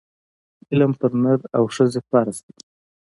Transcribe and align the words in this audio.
علم 0.71 0.91
پر 0.99 1.11
نر 1.23 1.39
او 1.57 1.63
ښځي 1.75 2.01
فرض 2.09 2.35
دی 2.45 2.55